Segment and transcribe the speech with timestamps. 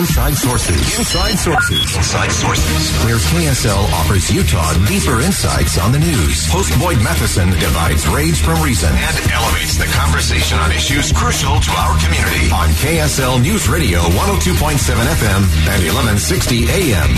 [0.00, 0.98] Inside Sources.
[0.98, 1.96] Inside Sources.
[1.96, 3.04] Inside Sources.
[3.04, 6.46] Where KSL offers Utah deeper insights on the news.
[6.46, 11.70] Host Boyd Matheson divides rage from reason and elevates the conversation on issues crucial to
[11.72, 12.46] our community.
[12.54, 17.10] On KSL News Radio 102.7 FM and 1160 AM.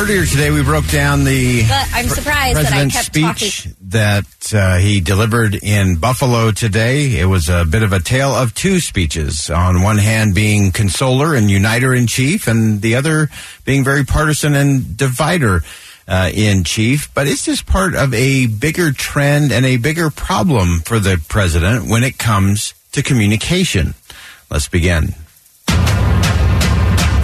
[0.00, 3.76] Earlier today, we broke down the but I'm surprised president's that I kept speech talking.
[3.90, 7.18] that uh, he delivered in Buffalo today.
[7.18, 9.50] It was a bit of a tale of two speeches.
[9.50, 13.28] On one hand, being consoler and uniter in chief, and the other
[13.64, 15.62] being very partisan and divider.
[16.10, 20.80] Uh, in chief, but it's just part of a bigger trend and a bigger problem
[20.80, 23.92] for the president when it comes to communication.
[24.50, 25.08] Let's begin.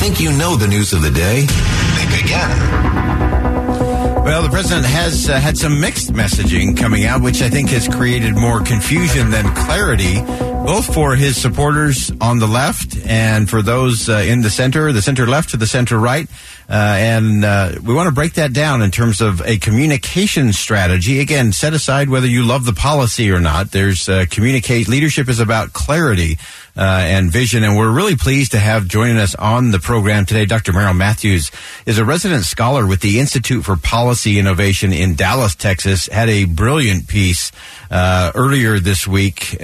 [0.04, 1.46] Think you know the news of the day?
[1.46, 2.93] Think again.
[4.24, 7.86] Well, the president has uh, had some mixed messaging coming out, which I think has
[7.86, 10.22] created more confusion than clarity,
[10.64, 15.02] both for his supporters on the left and for those uh, in the center, the
[15.02, 16.26] center left to the center right.
[16.66, 21.20] Uh, and uh, we want to break that down in terms of a communication strategy.
[21.20, 23.72] Again, set aside whether you love the policy or not.
[23.72, 24.88] There's uh, communicate.
[24.88, 26.38] Leadership is about clarity
[26.74, 30.46] uh, and vision, and we're really pleased to have joining us on the program today.
[30.46, 30.72] Dr.
[30.72, 31.50] Merrill Matthews
[31.84, 36.06] is a resident scholar with the Institute for Policy Innovation in Dallas, Texas.
[36.06, 37.52] Had a brilliant piece
[37.90, 39.62] uh, earlier this week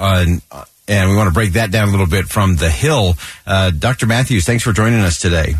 [0.00, 3.14] uh, and we want to break that down a little bit from the Hill.
[3.46, 4.06] Uh, Dr.
[4.06, 5.54] Matthews, thanks for joining us today.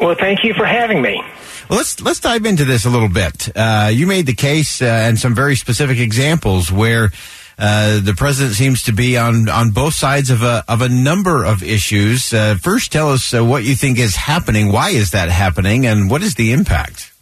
[0.00, 1.20] Well, thank you for having me.
[1.68, 3.48] Well, let's let's dive into this a little bit.
[3.54, 7.10] Uh, you made the case uh, and some very specific examples where
[7.58, 11.44] uh, the president seems to be on on both sides of a of a number
[11.44, 12.32] of issues.
[12.32, 14.70] Uh, first, tell us uh, what you think is happening.
[14.70, 17.12] Why is that happening, and what is the impact?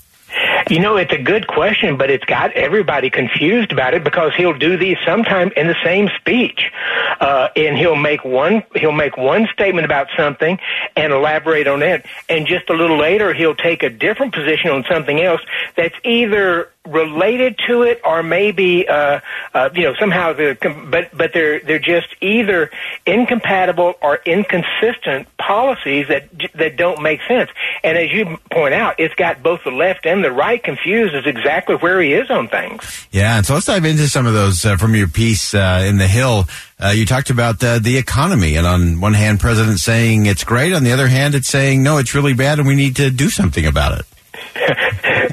[0.69, 4.59] You know, it's a good question, but it's got everybody confused about it because he'll
[4.59, 6.73] do these sometime in the same speech,
[7.21, 10.59] uh, and he'll make one he'll make one statement about something
[10.97, 14.85] and elaborate on it, and just a little later he'll take a different position on
[14.91, 15.41] something else
[15.77, 19.21] that's either related to it or maybe uh,
[19.55, 20.57] uh, you know somehow the
[20.91, 22.71] but but they're they're just either
[23.05, 27.51] incompatible or inconsistent policies that that don't make sense.
[27.83, 31.27] And as you point out, it's got both the left and the right confused as
[31.27, 33.07] exactly where he is on things.
[33.11, 35.99] Yeah, and so let's dive into some of those uh, from your piece uh, in
[35.99, 36.45] the Hill.
[36.79, 40.73] Uh, you talked about uh, the economy, and on one hand, president saying it's great.
[40.73, 43.31] On the other hand, it's saying no, it's really bad, and we need to do
[43.31, 44.07] something about it.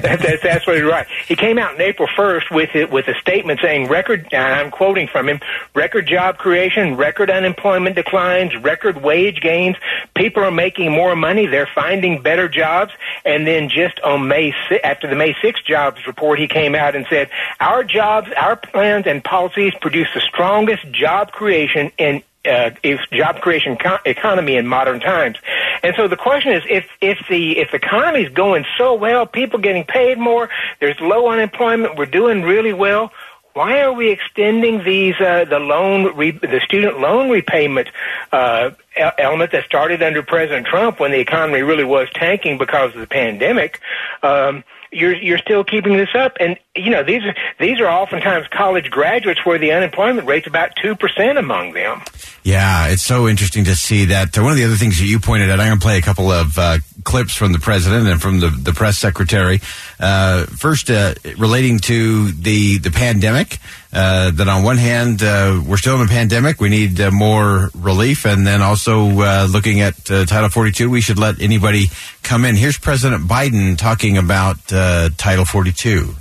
[0.04, 1.06] that, that's absolutely right.
[1.26, 5.08] He came out on April 1st with it, with a statement saying record, I'm quoting
[5.08, 5.40] from him,
[5.74, 9.76] record job creation, record unemployment declines, record wage gains.
[10.14, 11.46] People are making more money.
[11.46, 12.92] They're finding better jobs.
[13.24, 17.06] And then just on May, after the May 6th jobs report, he came out and
[17.08, 22.70] said, our jobs, our plans and policies produce the strongest job creation in uh,
[23.12, 25.36] job creation co- economy in modern times.
[25.84, 29.26] And so the question is, if if the if the economy is going so well,
[29.26, 30.48] people getting paid more,
[30.80, 33.12] there's low unemployment, we're doing really well.
[33.52, 37.88] Why are we extending these uh, the loan re- the student loan repayment
[38.32, 43.00] uh, element that started under President Trump when the economy really was tanking because of
[43.00, 43.78] the pandemic?
[44.22, 48.46] Um, you're you're still keeping this up, and you know these are these are oftentimes
[48.50, 52.00] college graduates where the unemployment rate's about two percent among them.
[52.44, 54.36] Yeah, it's so interesting to see that.
[54.36, 56.02] Uh, one of the other things that you pointed out, I'm going to play a
[56.02, 59.62] couple of uh, clips from the president and from the, the press secretary.
[59.98, 63.58] Uh, first, uh, relating to the the pandemic.
[63.94, 66.60] Uh, that on one hand, uh, we're still in a pandemic.
[66.60, 69.04] We need more relief, and then also
[69.46, 71.86] looking at Title 42, we should let anybody
[72.24, 72.56] come in.
[72.56, 76.12] Here's President Biden talking about Title 42.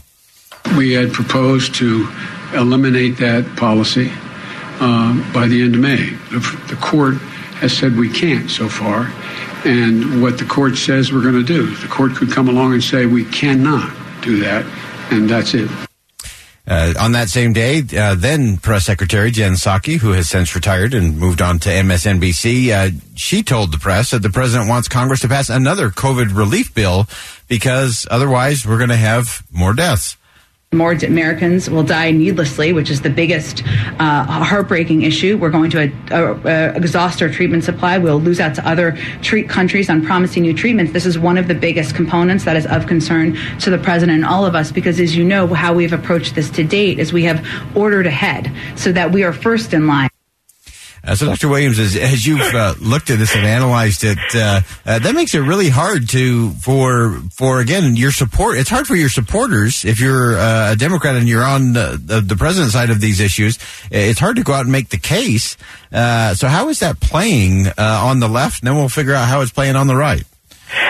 [0.78, 2.08] We had proposed to
[2.54, 4.12] eliminate that policy
[4.84, 6.10] uh, by the end of May.
[6.32, 7.16] The, court
[7.62, 9.10] has said we can't so far,
[9.66, 11.74] and what the court says we're going to do.
[11.76, 14.66] The court could come along and say we cannot do that,
[15.10, 15.72] and that's it.
[16.66, 20.94] Uh, on that same day, uh, then Press Secretary Jen Psaki, who has since retired
[20.94, 25.22] and moved on to MSNBC, uh, she told the press that the president wants Congress
[25.22, 27.08] to pass another COVID relief bill
[27.48, 30.18] because otherwise we're going to have more deaths
[30.74, 33.64] more Americans will die needlessly, which is the biggest
[34.00, 35.38] uh, heartbreaking issue.
[35.38, 37.98] We're going to exhaust our treatment supply.
[37.98, 40.94] We'll lose out to other treat countries on promising new treatments.
[40.94, 44.26] This is one of the biggest components that is of concern to the president and
[44.26, 47.24] all of us because, as you know, how we've approached this to date is we
[47.24, 50.13] have ordered ahead so that we are first in line.
[51.06, 51.50] Uh, so, Dr.
[51.50, 55.36] Williams, as, as you've uh, looked at this and analyzed it, uh, uh, that makes
[55.36, 58.58] it really hard to for for again your support.
[58.58, 62.22] It's hard for your supporters if you're uh, a Democrat and you're on the, the,
[62.22, 63.60] the, president's side of these issues.
[63.92, 65.58] It's hard to go out and make the case.
[65.92, 68.62] Uh, so, how is that playing on the left?
[68.62, 70.24] And then we'll figure out how it's playing on the right.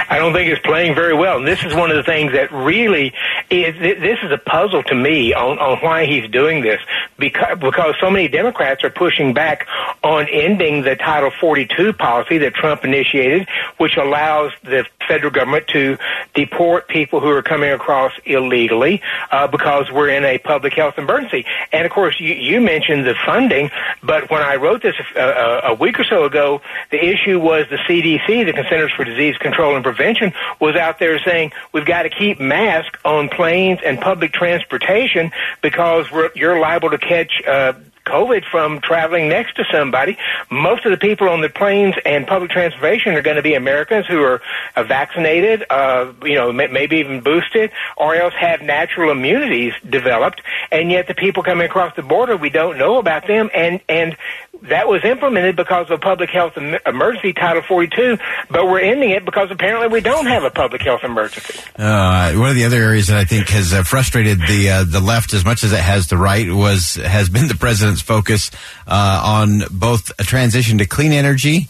[0.10, 1.38] I don't think it's playing very well.
[1.38, 3.14] And this is one of the things that really
[3.54, 6.82] is, this is a puzzle to me on, on why he's doing this
[7.20, 9.68] because, because so many Democrats are pushing back
[10.04, 13.48] on ending the Title 42 policy that Trump initiated,
[13.78, 15.98] which allows the federal government to
[16.34, 19.02] deport people who are coming across illegally
[19.32, 21.46] uh, because we're in a public health emergency.
[21.72, 23.70] And of course, you, you mentioned the funding,
[24.02, 26.62] but when I wrote this a, uh, a, a week or so ago,
[26.92, 31.20] the issue was the CDC, the Centers for Disease Control and Prevention, was out there
[31.20, 33.43] saying we've got to keep masks on planes
[33.84, 35.32] and public transportation
[35.62, 37.74] because we're, you're liable to catch uh,
[38.06, 40.18] COVID from traveling next to somebody.
[40.52, 44.06] Most of the people on the planes and public transportation are going to be Americans
[44.08, 44.42] who are
[44.76, 50.42] uh, vaccinated, uh, you know, maybe even boosted, or else have natural immunities developed.
[50.72, 53.50] And yet the people coming across the border, we don't know about them.
[53.54, 54.18] And, and
[54.64, 58.18] that was implemented because of public health emergency Title 42,
[58.50, 61.60] but we're ending it because apparently we don't have a public health emergency.
[61.76, 65.00] Uh, one of the other areas that I think has uh, frustrated the uh, the
[65.00, 67.56] left as much as it has the right was has been the
[68.02, 68.52] focus
[68.88, 71.68] uh, on both a transition to clean energy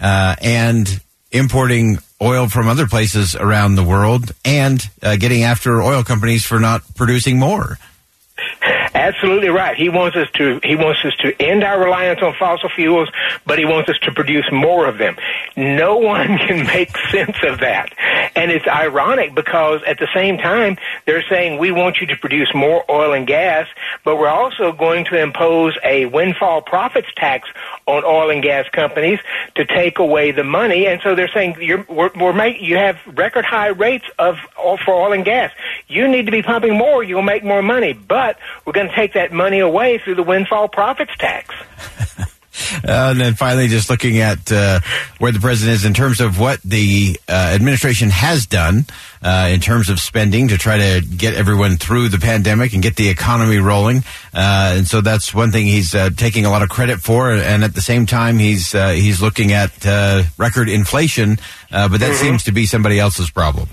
[0.00, 1.00] uh, and
[1.32, 6.58] importing oil from other places around the world and uh, getting after oil companies for
[6.58, 7.78] not producing more.
[8.94, 9.76] Absolutely right.
[9.76, 13.10] He wants us to he wants us to end our reliance on fossil fuels,
[13.44, 15.16] but he wants us to produce more of them.
[15.56, 17.92] No one can make sense of that.
[18.36, 22.54] And it's ironic because at the same time they're saying we want you to produce
[22.54, 23.66] more oil and gas,
[24.04, 27.48] but we're also going to impose a windfall profits tax
[27.86, 29.18] on oil and gas companies
[29.54, 30.86] to take away the money.
[30.86, 34.36] And so they're saying you're we're, we're make, you have record high rates of
[34.84, 35.50] for oil and gas.
[35.88, 39.14] You need to be pumping more, you'll make more money, but we're going to take
[39.14, 41.54] that money away through the windfall profits tax.
[42.84, 44.80] Uh, and then finally, just looking at uh,
[45.18, 48.86] where the president is in terms of what the uh, administration has done
[49.22, 52.96] uh, in terms of spending to try to get everyone through the pandemic and get
[52.96, 53.98] the economy rolling.
[54.34, 57.32] Uh, and so that's one thing he's uh, taking a lot of credit for.
[57.32, 59.84] And at the same time, he's he's looking at
[60.38, 61.38] record inflation,
[61.70, 62.14] but that mm-hmm.
[62.14, 63.68] seems to be somebody else's problem.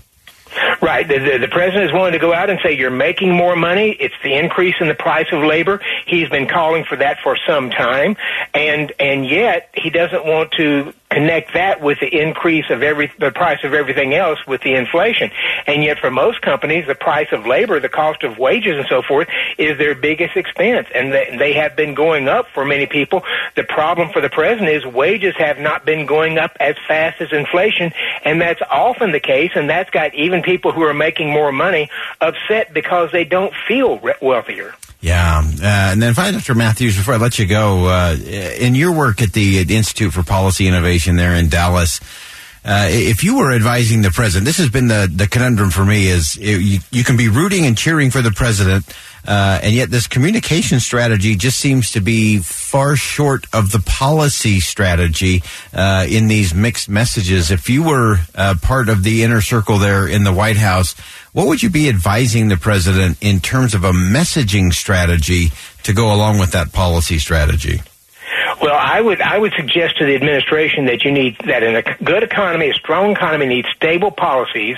[0.83, 1.07] Right.
[1.07, 3.95] The, the, the president is willing to go out and say you're making more money.
[3.97, 5.79] It's the increase in the price of labor.
[6.05, 8.17] He's been calling for that for some time,
[8.53, 13.31] and and yet he doesn't want to connect that with the increase of every the
[13.31, 15.29] price of everything else with the inflation.
[15.67, 19.01] And yet for most companies the price of labor, the cost of wages and so
[19.01, 23.23] forth is their biggest expense and they, they have been going up for many people.
[23.55, 27.31] The problem for the president is wages have not been going up as fast as
[27.31, 27.93] inflation
[28.25, 31.89] and that's often the case and that's got even people who are making more money
[32.21, 34.73] upset because they don't feel wealthier.
[35.03, 36.55] Yeah, uh, and then finally, Dr.
[36.55, 40.65] Matthews, before I let you go, uh, in your work at the, Institute for Policy
[40.65, 41.99] Innovation there in Dallas,
[42.65, 46.07] uh, if you were advising the president, this has been the, the conundrum for me:
[46.07, 48.85] is you, you can be rooting and cheering for the president,
[49.27, 54.61] uh, and yet this communication strategy just seems to be far short of the policy
[54.61, 55.43] strategy
[55.73, 57.51] uh, in these mixed messages.
[57.51, 60.93] If you were uh, part of the inner circle there in the White House,
[61.33, 65.51] what would you be advising the president in terms of a messaging strategy
[65.83, 67.81] to go along with that policy strategy?
[68.93, 72.21] I would I would suggest to the administration that you need that in a good
[72.21, 74.77] economy, a strong economy needs stable policies,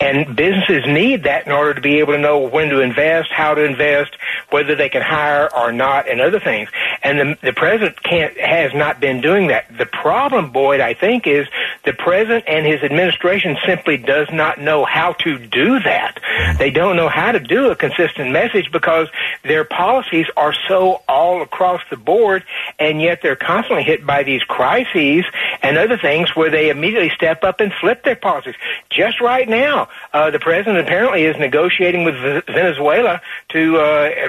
[0.00, 3.54] and businesses need that in order to be able to know when to invest, how
[3.54, 4.16] to invest,
[4.50, 6.68] whether they can hire or not, and other things.
[7.02, 9.66] And the, the president can't has not been doing that.
[9.76, 11.48] The problem, Boyd, I think, is
[11.86, 16.18] The president and his administration simply does not know how to do that.
[16.58, 19.06] They don't know how to do a consistent message because
[19.44, 22.42] their policies are so all across the board,
[22.80, 25.24] and yet they're constantly hit by these crises
[25.62, 28.56] and other things where they immediately step up and flip their policies.
[28.90, 32.16] Just right now, uh, the president apparently is negotiating with
[32.46, 34.28] Venezuela to uh,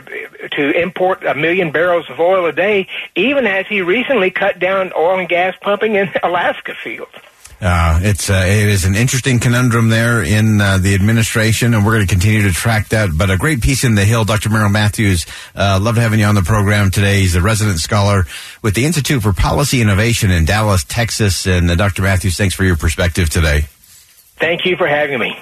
[0.52, 4.94] to import a million barrels of oil a day, even as he recently cut down
[4.96, 7.12] oil and gas pumping in Alaska fields.
[7.60, 11.94] Uh, it's uh, it is an interesting conundrum there in uh, the administration, and we're
[11.94, 13.10] going to continue to track that.
[13.16, 14.50] But a great piece in the Hill, Dr.
[14.50, 15.26] Merrill Matthews.
[15.56, 17.22] Uh, love having you on the program today.
[17.22, 18.26] He's a resident scholar
[18.62, 21.48] with the Institute for Policy Innovation in Dallas, Texas.
[21.48, 22.04] And uh, Dr.
[22.04, 23.62] Matthews, thanks for your perspective today.
[24.36, 25.36] Thank you for having me.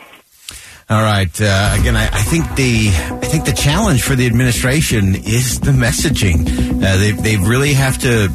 [0.88, 1.42] All right.
[1.42, 5.72] Uh, again, I, I, think the I think the challenge for the administration is the
[5.72, 6.46] messaging.
[6.78, 8.30] Uh, they they really have to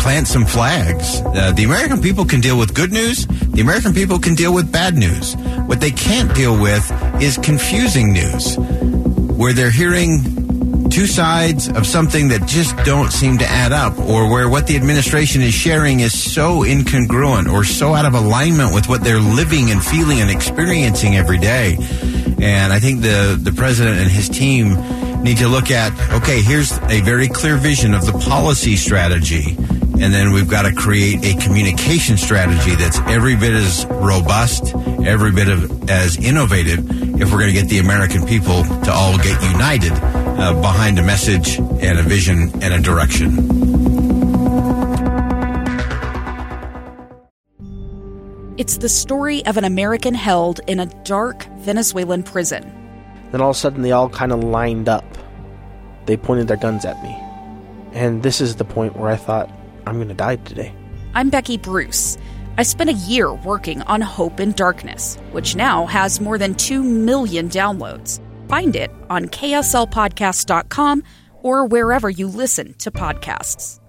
[0.00, 1.20] plant some flags.
[1.20, 3.26] Uh, the American people can deal with good news.
[3.26, 5.36] The American people can deal with bad news.
[5.66, 8.56] What they can't deal with is confusing news,
[9.36, 10.41] where they're hearing
[10.92, 14.76] two sides of something that just don't seem to add up, or where what the
[14.76, 19.70] administration is sharing is so incongruent or so out of alignment with what they're living
[19.70, 21.78] and feeling and experiencing every day.
[22.42, 24.74] And I think the, the president and his team
[25.22, 29.56] need to look at okay, here's a very clear vision of the policy strategy.
[29.56, 34.74] And then we've got to create a communication strategy that's every bit as robust,
[35.06, 36.80] every bit of as innovative
[37.18, 41.02] if we're going to get the American people to all get united uh, behind a
[41.02, 43.72] message and a vision and a direction.
[48.58, 52.62] It's the story of an American held in a dark Venezuelan prison.
[53.32, 55.04] Then all of a sudden, they all kind of lined up.
[56.06, 57.16] They pointed their guns at me.
[57.92, 59.50] And this is the point where I thought,
[59.86, 60.74] I'm going to die today.
[61.14, 62.18] I'm Becky Bruce.
[62.58, 66.82] I spent a year working on Hope in Darkness, which now has more than 2
[66.82, 68.20] million downloads.
[68.52, 71.04] Find it on kslpodcast.com
[71.40, 73.81] or wherever you listen to podcasts.